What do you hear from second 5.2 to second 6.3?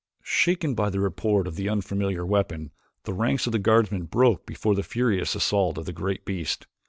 assault of the great